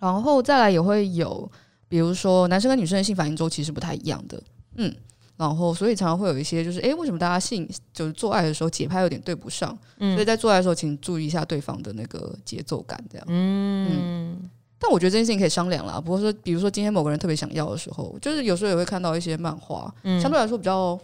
[0.00, 1.48] 然后再来也会有，
[1.88, 4.42] 比如说男生跟女生的性反应周期是不太一样的，
[4.74, 4.92] 嗯，
[5.36, 9.78] 然后所以常常会有一些就是，哎，为什么大家性就是做爱的时候节拍有点对不上？
[9.98, 14.50] 嗯，所以在做爱的时候，请注意一下对方的那个节奏感，这样，嗯，嗯。
[14.82, 20.98] 但我觉得这件事情可以商量啦，不过说，比如说今天某个人特别想要的时候，就是有时候也会看到一些漫画，嗯，相对来说比较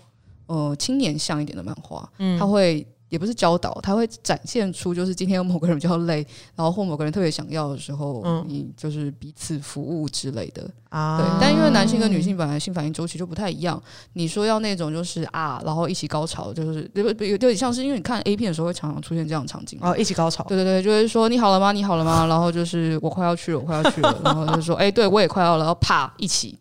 [0.48, 2.84] 呃青年向一点的漫画，嗯，他会。
[3.08, 11.18] 也不是教导，他会展现出就是今天有某个人比较累，然后或某个人特别想要的时候，嗯，你就是彼此服务之类的啊。
[11.18, 20.44] 对，但因为男性跟女性本来性反应周期就不太一样，你说要那种就是啊，然后一起高潮，就是有有有点像是因为你看 A 片的时候会常常出现这样的场景哦，一起高潮。
[20.44, 21.72] 对对对，就是说你好了吗？
[21.72, 22.26] 你好了吗？
[22.26, 26.58] 然后就是我快要去了，我快要去了，然后就说哎、欸，对我也快要了，然后啪一起，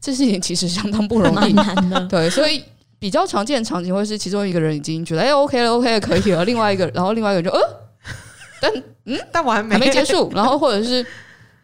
[0.00, 1.54] 这事情其实相当不容易，
[2.08, 2.62] 对，所以。
[3.02, 7.60] 比较常见的场景会是其中一个人已经觉得哎、欸、OK 了 OK 了可以了， 另外一个然后另外一个人就呃，
[8.60, 8.72] 但
[9.06, 9.18] 嗯？
[9.32, 11.04] 但我还没还没 结束，然后或者是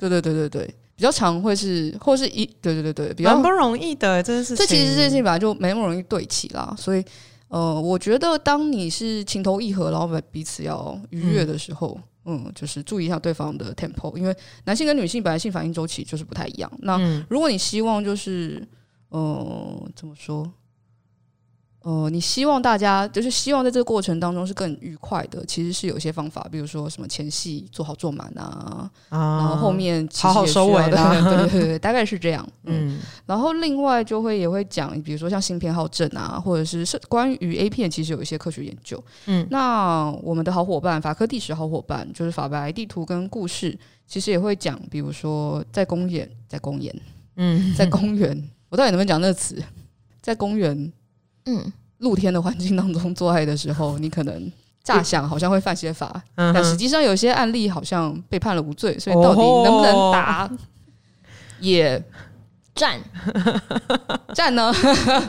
[0.01, 0.67] 对对对对对，
[0.97, 7.05] 比较常会是或是一对对对对比较不容易的，这是这其实这件事情本来就没那么容易对齐啦，所以
[7.47, 16.69] 呃我觉得当你是情投意合，然后彼此要愉悦的时候，嗯，嗯就是注意一下对方的 tempo，因为男性跟女性本来性反应周期就是不太一样。
[16.81, 16.99] 那
[17.31, 18.61] 如果你希望就是
[19.11, 20.45] 呃怎么说？
[21.89, 32.47] 呃，你希望大家就是希望在这个过程当中是更愉快的，其实是有一些方法，比如说什么前戏做好做满啊，啊然后后面好好收尾啦，对对对， 对，大概是这样。
[32.65, 39.03] 嗯，嗯然后另外就会也会讲，比如说像性偏好症啊，或者是是关于 A 片，其实有一些科学研究。
[39.25, 43.75] 嗯，那我们的好伙伴法科第十好伙伴就是法白地图跟故事，
[44.07, 46.95] 其实也会讲，比如说在公园，在公园，
[47.37, 49.57] 嗯，在公园，我到底能不能讲那个词？
[50.21, 50.93] 在公园。
[51.49, 54.53] 嗯，露天的环境当中做爱的时候，你可能
[54.85, 60.59] 乍想好像会犯些法，嗯、但实际上有些案例好像被判了无罪，所以到底能不能打、哦、
[61.61, 62.03] 也
[62.75, 63.01] 战
[64.35, 64.73] 战呢？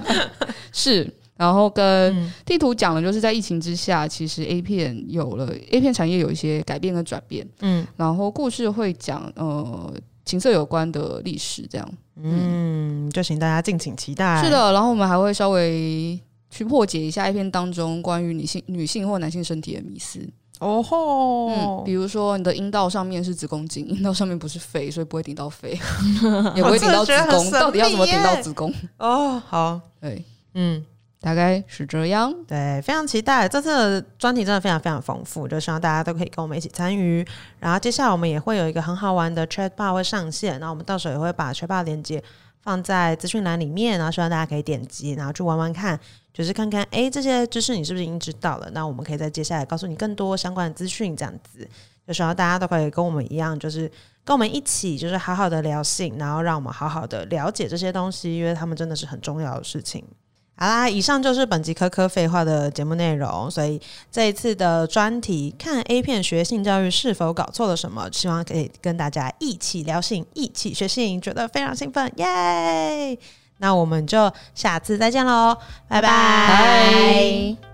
[0.72, 7.47] 是，然后跟地图讲的就是在疫情之下，其实 A 片有了 A 片产业有一些改变跟转变。
[7.61, 9.93] 嗯，然后故事会讲呃
[10.26, 11.89] 情色有关的历史，这样。
[12.22, 14.43] 嗯，就请大家敬请期待。
[14.43, 20.20] 是的，然后我们还会稍微去破解一下一篇当中关于女性、女性或男性身体的迷思。
[20.59, 25.72] 哦吼，嗯，比如说你的阴道上面是子宫颈，阴道上面不是肺，所以不会顶到肺，
[26.53, 27.49] 也不会顶到子宫。
[27.51, 28.74] 到底要怎么顶到子宫？
[28.97, 30.24] 哦，好，对，
[30.55, 30.84] 嗯。
[31.22, 37.26] 大概是这样，对，非常期待这次的专题真的非常非常丰富，就希望大家都可以跟我们一起参与。
[37.59, 42.24] 然后接下来我们也会有一个很好玩的 chat bar 会上线，那我们到时候也会把 chat bar 连接
[42.61, 45.99] 放在资讯栏里面，然后希望大家可以点击，然后去玩玩看，
[46.34, 48.70] 就是看看哎这些知识你是不是已经知道了？
[48.72, 51.67] 那我们可以在接下来告诉你更多相关的资讯，这样子
[52.07, 53.91] 就希望大家都可以跟我们一样，就是
[54.24, 60.01] 跟我们一起，就是好好的聊性，然后让我们好好的了解这些东西，因为他们真的是很重要的事情。
[60.60, 63.49] 好啦，以上就是本集科科废话的节目内容。
[63.49, 63.80] 所以
[64.12, 68.10] 这一次的专题，看 A 片学性教育是否搞错了什么？
[68.12, 73.18] 希望可以跟大家一起聊性，一起学性，觉得非常兴奋，耶！
[73.60, 75.55] 那我们就下次再见喽，
[75.88, 77.68] 拜拜。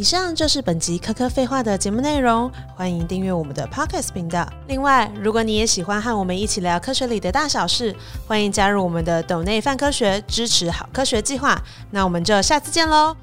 [0.00, 4.48] 以上就是本集科科废话的节目内容，欢迎订阅我们的 Podcast 频道。
[4.66, 7.94] 另外，如果你也喜欢和我们一起聊科学里的大小事，
[8.26, 11.62] 欢迎加入我们的斗内泛科学支持好科学计划。
[11.90, 13.14] 那我们就下次见喽。